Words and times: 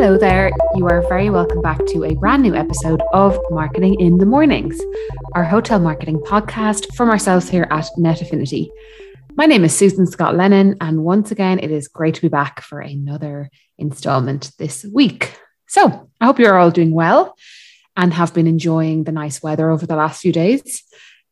Hello 0.00 0.16
there. 0.16 0.52
You 0.76 0.86
are 0.86 1.02
very 1.08 1.28
welcome 1.28 1.60
back 1.60 1.84
to 1.86 2.04
a 2.04 2.14
brand 2.14 2.44
new 2.44 2.54
episode 2.54 3.02
of 3.12 3.36
Marketing 3.50 3.98
in 3.98 4.18
the 4.18 4.26
Mornings, 4.26 4.80
our 5.34 5.42
hotel 5.42 5.80
marketing 5.80 6.20
podcast 6.20 6.94
from 6.94 7.10
ourselves 7.10 7.48
here 7.48 7.66
at 7.72 7.88
Net 7.96 8.22
Affinity. 8.22 8.70
My 9.34 9.46
name 9.46 9.64
is 9.64 9.76
Susan 9.76 10.06
Scott 10.06 10.36
Lennon, 10.36 10.76
and 10.80 11.02
once 11.02 11.32
again, 11.32 11.58
it 11.58 11.72
is 11.72 11.88
great 11.88 12.14
to 12.14 12.20
be 12.20 12.28
back 12.28 12.60
for 12.60 12.78
another 12.78 13.50
installment 13.76 14.52
this 14.56 14.86
week. 14.94 15.36
So, 15.66 16.08
I 16.20 16.26
hope 16.26 16.38
you're 16.38 16.56
all 16.56 16.70
doing 16.70 16.92
well 16.92 17.36
and 17.96 18.14
have 18.14 18.32
been 18.32 18.46
enjoying 18.46 19.02
the 19.02 19.10
nice 19.10 19.42
weather 19.42 19.68
over 19.68 19.84
the 19.84 19.96
last 19.96 20.22
few 20.22 20.30
days. 20.30 20.84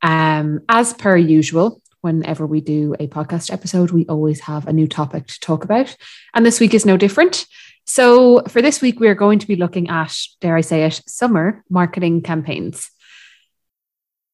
Um, 0.02 0.62
as 0.68 0.92
per 0.92 1.16
usual, 1.16 1.80
whenever 2.00 2.44
we 2.44 2.60
do 2.62 2.96
a 2.98 3.06
podcast 3.06 3.52
episode, 3.52 3.92
we 3.92 4.06
always 4.06 4.40
have 4.40 4.66
a 4.66 4.72
new 4.72 4.88
topic 4.88 5.28
to 5.28 5.38
talk 5.38 5.62
about. 5.62 5.96
And 6.34 6.44
this 6.44 6.58
week 6.58 6.74
is 6.74 6.84
no 6.84 6.96
different. 6.96 7.46
So, 7.88 8.42
for 8.48 8.60
this 8.60 8.82
week, 8.82 8.98
we 8.98 9.06
are 9.06 9.14
going 9.14 9.38
to 9.38 9.46
be 9.46 9.54
looking 9.54 9.88
at, 9.88 10.12
dare 10.40 10.56
I 10.56 10.60
say 10.60 10.82
it, 10.82 11.00
summer 11.06 11.62
marketing 11.70 12.20
campaigns. 12.20 12.90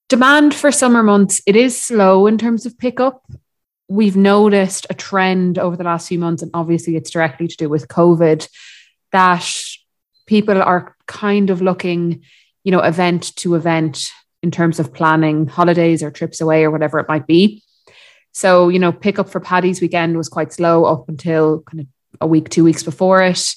Demand 0.09 0.55
for 0.55 0.73
summer 0.73 1.03
months, 1.03 1.43
it 1.47 1.55
is 1.55 1.81
slow 1.81 2.27
in 2.27 2.39
terms 2.39 2.65
of 2.65 2.79
pickup. 2.79 3.23
We've 3.89 4.17
noticed 4.17 4.87
a 4.89 4.95
trend 4.95 5.59
over 5.59 5.77
the 5.77 5.85
last 5.85 6.09
few 6.09 6.19
months, 6.19 6.41
and 6.43 6.51
obviously 6.55 6.97
it's 6.97 7.11
directly 7.11 7.47
to 7.47 7.57
do 7.57 7.69
with 7.69 7.89
COVID, 7.89 8.49
that 9.13 9.47
people 10.25 10.63
are 10.63 10.97
kind 11.07 11.51
of 11.51 11.61
looking, 11.61 12.25
you 12.65 12.73
know, 12.73 12.81
event 12.81 13.37
to 13.37 13.55
event 13.55 14.09
in 14.43 14.51
terms 14.51 14.81
of 14.81 14.95
planning 14.95 15.47
holidays 15.47 16.03
or 16.03 16.11
trips 16.11 16.41
away 16.41 16.65
or 16.65 16.71
whatever 16.71 16.99
it 16.99 17.09
might 17.09 17.27
be. 17.27 17.63
So, 18.33 18.71
you 18.71 18.79
know, 18.79 18.93
pickup 18.93 19.29
for 19.29 19.41
Paddy's 19.41 19.83
weekend 19.83 20.17
was 20.17 20.31
quite 20.31 20.55
slow 20.55 20.87
up 20.87 21.07
until 21.11 21.61
kind 21.61 21.81
of 21.81 21.87
a 22.21 22.27
week, 22.27 22.49
two 22.49 22.65
weeks 22.65 22.83
before 22.83 23.23
it. 23.23 23.55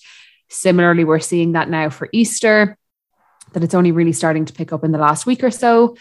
Similarly, 0.49 1.03
we're 1.03 1.19
seeing 1.19 1.53
that 1.53 1.69
now 1.69 1.89
for 1.89 2.09
Easter, 2.11 2.77
that 3.53 3.63
it's 3.63 3.73
only 3.73 3.91
really 3.91 4.13
starting 4.13 4.45
to 4.45 4.53
pick 4.53 4.71
up 4.71 4.83
in 4.83 4.91
the 4.91 4.97
last 4.97 5.25
week 5.25 5.43
or 5.43 5.51
so. 5.51 5.95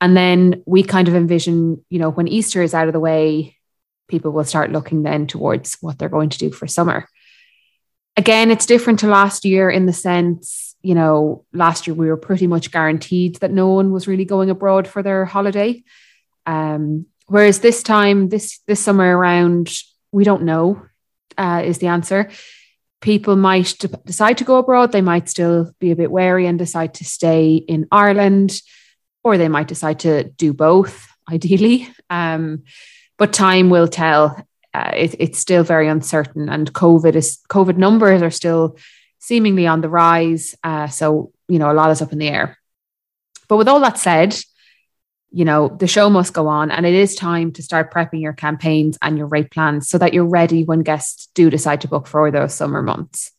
And 0.00 0.16
then 0.16 0.62
we 0.66 0.82
kind 0.82 1.08
of 1.08 1.14
envision, 1.14 1.84
you 1.88 1.98
know, 1.98 2.10
when 2.10 2.28
Easter 2.28 2.62
is 2.62 2.74
out 2.74 2.88
of 2.88 2.92
the 2.92 3.00
way, 3.00 3.56
people 4.08 4.32
will 4.32 4.44
start 4.44 4.72
looking 4.72 5.02
then 5.02 5.26
towards 5.26 5.78
what 5.80 5.98
they're 5.98 6.08
going 6.08 6.28
to 6.30 6.38
do 6.38 6.50
for 6.50 6.66
summer. 6.66 7.08
Again, 8.16 8.50
it's 8.50 8.66
different 8.66 9.00
to 9.00 9.06
last 9.06 9.44
year 9.44 9.70
in 9.70 9.86
the 9.86 9.92
sense, 9.92 10.76
you 10.82 10.94
know, 10.94 11.44
last 11.52 11.86
year 11.86 11.94
we 11.94 12.08
were 12.08 12.16
pretty 12.16 12.46
much 12.46 12.70
guaranteed 12.70 13.36
that 13.36 13.50
no 13.50 13.68
one 13.68 13.90
was 13.90 14.06
really 14.06 14.24
going 14.24 14.50
abroad 14.50 14.86
for 14.86 15.02
their 15.02 15.24
holiday. 15.24 15.82
Um, 16.46 17.06
whereas 17.26 17.60
this 17.60 17.82
time, 17.82 18.28
this 18.28 18.60
this 18.66 18.80
summer 18.80 19.16
around, 19.16 19.72
we 20.12 20.24
don't 20.24 20.42
know 20.42 20.82
uh, 21.38 21.62
is 21.64 21.78
the 21.78 21.88
answer. 21.88 22.30
People 23.00 23.36
might 23.36 23.76
de- 23.78 23.88
decide 23.88 24.38
to 24.38 24.44
go 24.44 24.56
abroad. 24.56 24.92
They 24.92 25.02
might 25.02 25.28
still 25.28 25.72
be 25.78 25.90
a 25.90 25.96
bit 25.96 26.10
wary 26.10 26.46
and 26.46 26.58
decide 26.58 26.94
to 26.94 27.04
stay 27.04 27.54
in 27.56 27.86
Ireland, 27.90 28.60
or 29.22 29.36
they 29.36 29.48
might 29.48 29.68
decide 29.68 30.00
to 30.00 30.24
do 30.24 30.52
both, 30.52 31.06
ideally. 31.30 31.88
Um, 32.10 32.64
but 33.18 33.32
time 33.32 33.70
will 33.70 33.88
tell. 33.88 34.46
Uh, 34.72 34.90
it, 34.96 35.14
it's 35.20 35.38
still 35.38 35.62
very 35.62 35.88
uncertain, 35.88 36.48
and 36.48 36.72
COVID 36.72 37.14
is 37.14 37.38
COVID 37.48 37.76
numbers 37.76 38.22
are 38.22 38.30
still 38.30 38.76
seemingly 39.20 39.66
on 39.66 39.80
the 39.80 39.88
rise. 39.88 40.56
Uh, 40.64 40.88
so 40.88 41.32
you 41.48 41.58
know 41.58 41.70
a 41.70 41.74
lot 41.74 41.90
is 41.90 42.02
up 42.02 42.12
in 42.12 42.18
the 42.18 42.28
air. 42.28 42.58
But 43.48 43.58
with 43.58 43.68
all 43.68 43.80
that 43.80 43.98
said, 43.98 44.36
you 45.34 45.44
know, 45.44 45.68
the 45.80 45.88
show 45.88 46.08
must 46.08 46.32
go 46.32 46.46
on 46.46 46.70
and 46.70 46.86
it 46.86 46.94
is 46.94 47.16
time 47.16 47.50
to 47.50 47.62
start 47.62 47.92
prepping 47.92 48.20
your 48.20 48.32
campaigns 48.32 48.96
and 49.02 49.18
your 49.18 49.26
rate 49.26 49.50
plans 49.50 49.88
so 49.88 49.98
that 49.98 50.14
you're 50.14 50.24
ready 50.24 50.62
when 50.62 50.84
guests 50.84 51.28
do 51.34 51.50
decide 51.50 51.80
to 51.80 51.88
book 51.88 52.06
for 52.06 52.30
those 52.30 52.54
summer 52.54 52.82
months. 52.82 53.32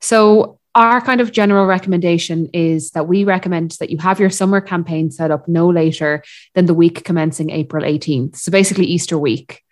So, 0.00 0.58
our 0.74 1.00
kind 1.00 1.22
of 1.22 1.32
general 1.32 1.64
recommendation 1.64 2.50
is 2.52 2.90
that 2.90 3.08
we 3.08 3.24
recommend 3.24 3.70
that 3.80 3.88
you 3.88 3.96
have 3.98 4.20
your 4.20 4.28
summer 4.28 4.60
campaign 4.60 5.10
set 5.10 5.30
up 5.30 5.48
no 5.48 5.70
later 5.70 6.22
than 6.54 6.66
the 6.66 6.74
week 6.74 7.02
commencing 7.02 7.48
April 7.50 7.84
18th. 7.84 8.36
So, 8.36 8.50
basically, 8.50 8.86
Easter 8.86 9.16
week. 9.16 9.62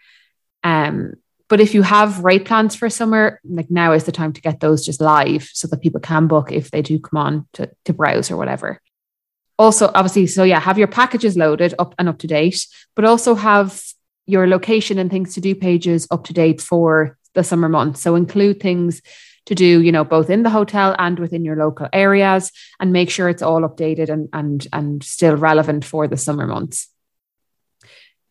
Um, 0.62 1.14
but 1.48 1.60
if 1.60 1.74
you 1.74 1.82
have 1.82 2.24
rate 2.24 2.46
plans 2.46 2.76
for 2.76 2.88
summer, 2.88 3.40
like 3.44 3.70
now 3.70 3.92
is 3.92 4.04
the 4.04 4.12
time 4.12 4.32
to 4.32 4.40
get 4.40 4.60
those 4.60 4.86
just 4.86 5.00
live 5.00 5.50
so 5.52 5.66
that 5.68 5.82
people 5.82 6.00
can 6.00 6.26
book 6.26 6.52
if 6.52 6.70
they 6.70 6.80
do 6.80 6.98
come 7.00 7.18
on 7.18 7.48
to, 7.54 7.70
to 7.84 7.92
browse 7.92 8.30
or 8.30 8.36
whatever 8.36 8.80
also 9.58 9.90
obviously 9.94 10.26
so 10.26 10.42
yeah 10.42 10.58
have 10.60 10.78
your 10.78 10.88
packages 10.88 11.36
loaded 11.36 11.74
up 11.78 11.94
and 11.98 12.08
up 12.08 12.18
to 12.18 12.26
date 12.26 12.66
but 12.96 13.04
also 13.04 13.34
have 13.34 13.80
your 14.26 14.46
location 14.46 14.98
and 14.98 15.10
things 15.10 15.34
to 15.34 15.40
do 15.40 15.54
pages 15.54 16.06
up 16.10 16.24
to 16.24 16.32
date 16.32 16.60
for 16.60 17.18
the 17.34 17.44
summer 17.44 17.68
months. 17.68 18.00
So 18.00 18.14
include 18.14 18.60
things 18.60 19.02
to 19.46 19.54
do 19.54 19.82
you 19.82 19.92
know 19.92 20.04
both 20.04 20.30
in 20.30 20.42
the 20.42 20.48
hotel 20.48 20.96
and 20.98 21.18
within 21.18 21.44
your 21.44 21.56
local 21.56 21.86
areas 21.92 22.50
and 22.80 22.94
make 22.94 23.10
sure 23.10 23.28
it's 23.28 23.42
all 23.42 23.60
updated 23.60 24.08
and 24.08 24.30
and 24.32 24.66
and 24.72 25.04
still 25.04 25.36
relevant 25.36 25.84
for 25.84 26.08
the 26.08 26.16
summer 26.16 26.46
months. 26.46 26.88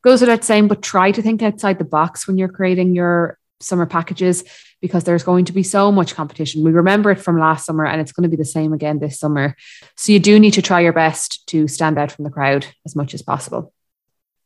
Goes 0.03 0.21
without 0.21 0.43
saying 0.43 0.67
but 0.67 0.81
try 0.81 1.11
to 1.11 1.21
think 1.21 1.43
outside 1.43 1.77
the 1.77 1.85
box 1.85 2.27
when 2.27 2.37
you're 2.37 2.49
creating 2.49 2.95
your 2.95 3.37
summer 3.59 3.85
packages 3.85 4.43
because 4.81 5.05
there's 5.05 5.23
going 5.23 5.45
to 5.45 5.53
be 5.53 5.63
so 5.63 5.91
much 5.91 6.15
competition. 6.15 6.63
We 6.63 6.71
remember 6.71 7.11
it 7.11 7.21
from 7.21 7.39
last 7.39 7.65
summer 7.65 7.85
and 7.85 8.01
it's 8.01 8.11
going 8.11 8.23
to 8.23 8.29
be 8.29 8.35
the 8.35 8.45
same 8.45 8.73
again 8.73 8.99
this 8.99 9.19
summer. 9.19 9.55
So 9.95 10.11
you 10.11 10.19
do 10.19 10.39
need 10.39 10.53
to 10.53 10.61
try 10.61 10.81
your 10.81 10.93
best 10.93 11.47
to 11.47 11.67
stand 11.67 11.97
out 11.97 12.11
from 12.11 12.25
the 12.25 12.31
crowd 12.31 12.67
as 12.85 12.95
much 12.95 13.13
as 13.13 13.21
possible. 13.21 13.73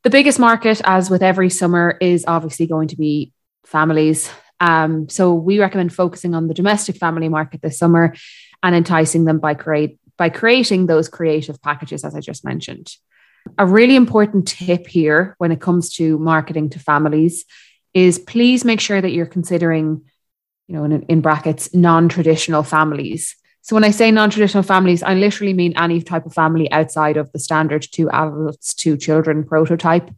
The 0.03 0.11
biggest 0.11 0.39
market, 0.39 0.79
as 0.85 1.09
with 1.09 1.23
every 1.23 1.49
summer, 1.49 1.97
is 1.99 2.23
obviously 2.27 2.67
going 2.67 2.89
to 2.89 2.95
be 2.95 3.33
families. 3.65 4.29
Um, 4.59 5.09
so 5.09 5.33
we 5.33 5.59
recommend 5.59 5.93
focusing 5.93 6.33
on 6.33 6.47
the 6.47 6.53
domestic 6.53 6.97
family 6.97 7.29
market 7.29 7.61
this 7.61 7.77
summer 7.77 8.15
and 8.63 8.75
enticing 8.75 9.25
them 9.25 9.39
by 9.39 9.53
create 9.53 9.99
by 10.17 10.29
creating 10.29 10.87
those 10.87 11.09
creative 11.09 11.61
packages, 11.61 12.03
as 12.03 12.15
I 12.15 12.21
just 12.21 12.43
mentioned. 12.43 12.91
A 13.57 13.65
really 13.65 13.95
important 13.95 14.47
tip 14.47 14.87
here 14.87 15.35
when 15.37 15.51
it 15.51 15.61
comes 15.61 15.93
to 15.95 16.17
marketing 16.17 16.71
to 16.71 16.79
families 16.79 17.45
is 17.93 18.19
please 18.19 18.63
make 18.65 18.79
sure 18.79 19.01
that 19.01 19.11
you're 19.11 19.25
considering, 19.25 20.01
you 20.67 20.75
know, 20.75 20.83
in, 20.83 21.01
in 21.03 21.21
brackets, 21.21 21.73
non 21.73 22.09
traditional 22.09 22.63
families. 22.63 23.35
So 23.67 23.75
when 23.75 23.83
I 23.83 23.91
say 23.91 24.11
non-traditional 24.11 24.63
families, 24.63 25.03
I 25.03 25.13
literally 25.15 25.53
mean 25.53 25.73
any 25.75 26.01
type 26.01 26.25
of 26.25 26.33
family 26.33 26.71
outside 26.71 27.17
of 27.17 27.29
the 27.33 27.39
standard 27.39 27.85
two 27.91 28.09
adults, 28.11 28.73
two 28.73 28.95
children 28.95 29.43
prototype, 29.43 30.09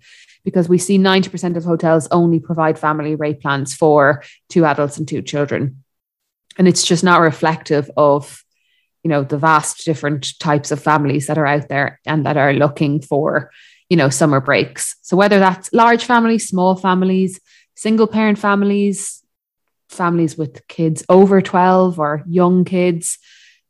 because 0.45 0.69
we 0.69 0.77
see 0.77 0.99
90% 0.99 1.57
of 1.57 1.63
hotels 1.63 2.07
only 2.11 2.39
provide 2.39 2.77
family 2.77 3.15
rate 3.15 3.41
plans 3.41 3.73
for 3.73 4.23
two 4.49 4.65
adults 4.65 4.99
and 4.99 5.07
two 5.07 5.23
children. 5.23 5.83
And 6.59 6.67
it's 6.67 6.85
just 6.85 7.03
not 7.03 7.21
reflective 7.21 7.89
of, 7.97 8.43
you 9.01 9.09
know, 9.09 9.23
the 9.23 9.39
vast 9.39 9.83
different 9.83 10.37
types 10.37 10.69
of 10.69 10.79
families 10.79 11.25
that 11.25 11.39
are 11.39 11.47
out 11.47 11.69
there 11.69 11.99
and 12.05 12.27
that 12.27 12.37
are 12.37 12.53
looking 12.53 13.01
for, 13.01 13.49
you 13.89 13.97
know, 13.97 14.09
summer 14.09 14.39
breaks. 14.41 14.95
So 15.01 15.17
whether 15.17 15.39
that's 15.39 15.73
large 15.73 16.05
families, 16.05 16.47
small 16.47 16.75
families, 16.75 17.39
single 17.79 18.07
parent 18.07 18.37
families, 18.37 19.23
families 19.87 20.37
with 20.37 20.67
kids 20.67 21.01
over 21.07 21.41
12 21.41 21.97
or 21.97 22.23
young 22.27 22.65
kids, 22.65 23.17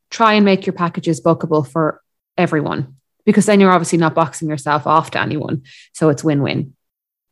try 0.09 0.33
and 0.33 0.43
make 0.43 0.65
your 0.65 0.73
packages 0.73 1.21
bookable 1.21 1.67
for 1.67 2.01
everyone 2.35 2.95
because 3.23 3.45
then 3.45 3.59
you're 3.59 3.71
obviously 3.71 3.99
not 3.99 4.15
boxing 4.15 4.49
yourself 4.49 4.87
off 4.87 5.11
to 5.11 5.21
anyone. 5.21 5.61
So 5.93 6.09
it's 6.09 6.23
win 6.23 6.41
win. 6.41 6.73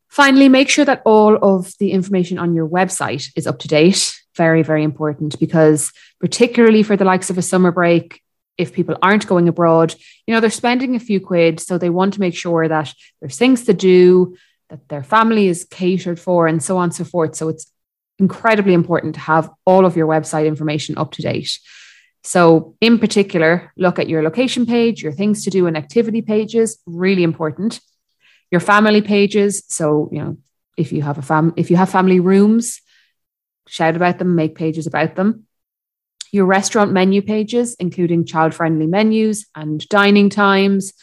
Finally, 0.07 0.49
make 0.49 0.69
sure 0.69 0.85
that 0.85 1.01
all 1.03 1.35
of 1.41 1.73
the 1.79 1.91
information 1.91 2.37
on 2.37 2.53
your 2.53 2.69
website 2.69 3.31
is 3.35 3.47
up 3.47 3.57
to 3.59 3.67
date. 3.67 4.15
Very, 4.35 4.61
very 4.61 4.83
important 4.83 5.39
because, 5.39 5.91
particularly 6.19 6.83
for 6.83 6.95
the 6.95 7.05
likes 7.05 7.31
of 7.31 7.39
a 7.39 7.41
summer 7.41 7.71
break, 7.71 8.21
if 8.55 8.71
people 8.71 8.97
aren't 9.01 9.25
going 9.25 9.47
abroad, 9.47 9.95
you 10.27 10.33
know, 10.33 10.39
they're 10.39 10.51
spending 10.51 10.95
a 10.95 10.99
few 10.99 11.19
quid. 11.19 11.59
So 11.59 11.79
they 11.79 11.89
want 11.89 12.13
to 12.13 12.19
make 12.19 12.35
sure 12.35 12.67
that 12.67 12.93
there's 13.19 13.37
things 13.37 13.65
to 13.65 13.73
do, 13.73 14.37
that 14.69 14.87
their 14.89 15.03
family 15.03 15.47
is 15.47 15.65
catered 15.69 16.19
for, 16.19 16.47
and 16.47 16.61
so 16.61 16.77
on 16.77 16.85
and 16.85 16.95
so 16.95 17.03
forth. 17.03 17.35
So 17.35 17.49
it's 17.49 17.71
incredibly 18.19 18.73
important 18.73 19.15
to 19.15 19.21
have 19.21 19.49
all 19.65 19.85
of 19.85 19.95
your 19.95 20.07
website 20.07 20.47
information 20.47 20.97
up 20.97 21.11
to 21.13 21.21
date. 21.21 21.59
So, 22.23 22.75
in 22.81 22.99
particular, 22.99 23.71
look 23.77 23.99
at 23.99 24.09
your 24.09 24.21
location 24.21 24.65
page, 24.65 25.01
your 25.01 25.13
things 25.13 25.43
to 25.45 25.49
do 25.49 25.65
and 25.67 25.77
activity 25.77 26.21
pages, 26.21 26.79
really 26.85 27.23
important. 27.23 27.79
Your 28.51 28.59
family 28.59 29.01
pages. 29.01 29.63
So, 29.69 30.09
you 30.11 30.19
know, 30.19 30.37
if 30.77 30.91
you 30.91 31.01
have 31.03 31.17
a 31.17 31.21
fam, 31.21 31.53
if 31.55 31.71
you 31.71 31.77
have 31.77 31.89
family 31.89 32.19
rooms, 32.19 32.81
shout 33.67 33.95
about 33.95 34.19
them, 34.19 34.35
make 34.35 34.55
pages 34.55 34.87
about 34.87 35.15
them. 35.15 35.45
Your 36.31 36.45
restaurant 36.45 36.91
menu 36.91 37.21
pages, 37.21 37.75
including 37.79 38.25
child 38.25 38.53
friendly 38.53 38.87
menus 38.87 39.45
and 39.55 39.87
dining 39.87 40.29
times, 40.29 40.93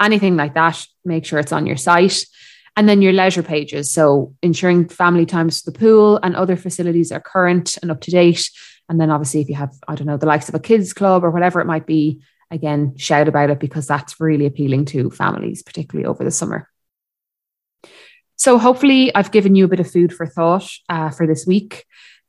anything 0.00 0.36
like 0.36 0.54
that, 0.54 0.84
make 1.04 1.24
sure 1.24 1.38
it's 1.38 1.52
on 1.52 1.66
your 1.66 1.76
site. 1.76 2.24
And 2.78 2.88
then 2.88 3.02
your 3.02 3.12
leisure 3.12 3.42
pages. 3.42 3.90
So 3.90 4.36
ensuring 4.40 4.88
family 4.88 5.26
times 5.26 5.62
to 5.62 5.70
the 5.72 5.78
pool 5.78 6.20
and 6.22 6.36
other 6.36 6.54
facilities 6.54 7.10
are 7.10 7.20
current 7.20 7.76
and 7.82 7.90
up 7.90 8.00
to 8.02 8.12
date. 8.12 8.48
And 8.88 9.00
then 9.00 9.10
obviously, 9.10 9.40
if 9.40 9.48
you 9.48 9.56
have, 9.56 9.74
I 9.88 9.96
don't 9.96 10.06
know, 10.06 10.16
the 10.16 10.26
likes 10.26 10.48
of 10.48 10.54
a 10.54 10.60
kids 10.60 10.92
club 10.92 11.24
or 11.24 11.32
whatever 11.32 11.60
it 11.60 11.66
might 11.66 11.86
be, 11.86 12.22
again, 12.52 12.96
shout 12.96 13.26
about 13.26 13.50
it 13.50 13.58
because 13.58 13.88
that's 13.88 14.20
really 14.20 14.46
appealing 14.46 14.84
to 14.86 15.10
families, 15.10 15.64
particularly 15.64 16.06
over 16.06 16.22
the 16.22 16.30
summer. 16.30 16.68
So 18.36 18.58
hopefully, 18.58 19.12
I've 19.12 19.32
given 19.32 19.56
you 19.56 19.64
a 19.64 19.68
bit 19.68 19.80
of 19.80 19.90
food 19.90 20.12
for 20.12 20.26
thought 20.26 20.70
uh, 20.88 21.10
for 21.10 21.26
this 21.26 21.44
week 21.44 21.84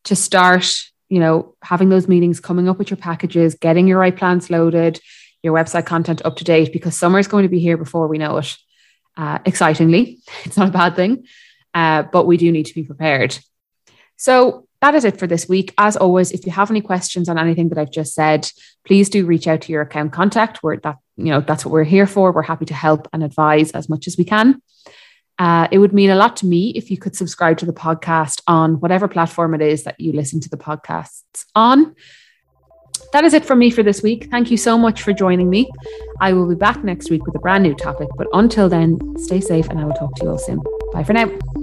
to 0.06 0.16
start 0.16 0.90
you 1.10 1.20
know, 1.20 1.56
having 1.62 1.90
those 1.90 2.08
meetings, 2.08 2.40
coming 2.40 2.70
up 2.70 2.78
with 2.78 2.90
your 2.90 2.98
packages, 2.98 3.56
getting 3.56 3.88
your 3.88 4.00
rate 4.00 4.16
plans 4.16 4.50
loaded, 4.50 5.00
your 5.42 5.54
website 5.54 5.86
content 5.86 6.22
up 6.24 6.38
to 6.38 6.44
date, 6.44 6.72
because 6.72 6.96
summer 6.96 7.20
is 7.20 7.28
going 7.28 7.44
to 7.44 7.50
be 7.50 7.60
here 7.60 7.78
before 7.78 8.08
we 8.08 8.18
know 8.18 8.38
it. 8.38 8.56
Uh, 9.20 9.38
excitingly, 9.46 10.20
it's 10.46 10.56
not 10.56 10.70
a 10.70 10.72
bad 10.72 10.96
thing, 10.96 11.26
uh, 11.74 12.04
but 12.04 12.26
we 12.26 12.38
do 12.38 12.52
need 12.54 12.66
to 12.66 12.74
be 12.74 12.84
prepared. 12.84 13.38
So 14.16 14.66
that 14.82 14.96
is 14.96 15.04
it 15.04 15.20
for 15.20 15.28
this 15.28 15.50
week. 15.50 15.74
As 15.78 15.98
always, 15.98 16.32
if 16.32 16.46
you 16.46 16.54
have 16.54 16.72
any 16.72 16.80
questions 16.80 17.28
on 17.28 17.38
anything 17.38 17.68
that 17.70 17.78
I've 17.78 17.92
just 17.92 18.14
said, 18.14 18.50
please 18.88 19.10
do 19.10 19.26
reach 19.26 19.46
out 19.46 19.60
to 19.62 19.74
your 19.74 19.82
account 19.82 20.14
contact. 20.14 20.64
We're 20.64 20.78
that 20.78 20.98
you 21.18 21.26
know 21.26 21.42
that's 21.42 21.66
what 21.66 21.74
we're 21.74 21.84
here 21.84 22.08
for. 22.08 22.32
We're 22.32 22.44
happy 22.44 22.66
to 22.66 22.74
help 22.74 23.10
and 23.12 23.22
advise 23.22 23.72
as 23.72 23.90
much 23.90 24.08
as 24.08 24.18
we 24.18 24.24
can. 24.24 24.62
Uh, 25.38 25.68
it 25.70 25.80
would 25.80 25.94
mean 25.94 26.12
a 26.12 26.16
lot 26.16 26.38
to 26.38 26.46
me 26.46 26.70
if 26.70 26.90
you 26.90 26.98
could 26.98 27.16
subscribe 27.16 27.58
to 27.58 27.66
the 27.66 27.74
podcast 27.74 28.42
on 28.48 28.80
whatever 28.80 29.10
platform 29.10 29.54
it 29.54 29.62
is 29.62 29.84
that 29.84 30.00
you 30.00 30.14
listen 30.14 30.40
to 30.40 30.50
the 30.50 30.58
podcasts 30.58 31.44
on. 31.56 31.94
That 33.12 33.24
is 33.24 33.34
it 33.34 33.46
from 33.46 33.60
me 33.60 33.72
for 33.72 33.84
this 33.84 34.04
week. 34.04 34.28
Thank 34.30 34.52
you 34.52 34.58
so 34.58 34.78
much 34.78 35.02
for 35.02 35.14
joining 35.14 35.50
me. 35.50 35.70
I 36.22 36.34
will 36.34 36.48
be 36.48 36.56
back 36.56 36.84
next 36.84 37.10
week 37.10 37.26
with 37.26 37.36
a 37.36 37.40
brand 37.40 37.64
new 37.64 37.74
topic, 37.74 38.08
but 38.18 38.28
until 38.34 38.70
then, 38.70 39.00
stay 39.18 39.42
safe 39.42 39.68
and 39.70 39.80
I 39.80 39.86
will 39.86 39.94
talk 39.94 40.16
to 40.16 40.24
you 40.24 40.30
all 40.32 40.38
soon. 40.38 40.62
Bye 40.94 41.04
for 41.04 41.14
now. 41.14 41.59